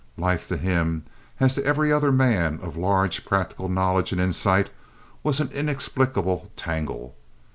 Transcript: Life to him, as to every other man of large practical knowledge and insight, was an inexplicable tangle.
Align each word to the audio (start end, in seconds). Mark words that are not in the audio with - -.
Life 0.17 0.47
to 0.47 0.57
him, 0.57 1.03
as 1.39 1.53
to 1.53 1.63
every 1.63 1.93
other 1.93 2.11
man 2.11 2.57
of 2.63 2.75
large 2.75 3.23
practical 3.23 3.69
knowledge 3.69 4.11
and 4.11 4.19
insight, 4.19 4.71
was 5.21 5.39
an 5.39 5.49
inexplicable 5.53 6.49
tangle. 6.55 7.13